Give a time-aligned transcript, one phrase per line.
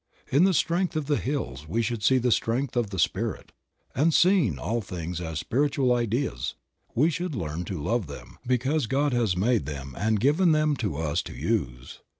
[0.31, 3.51] In the strength of the hills we should see the strength of the Spirit;
[3.93, 6.55] and seeing all things as spiritual ideas,
[6.95, 10.97] we should learn to love them, because God has made them and given them to
[10.97, 11.99] us to use.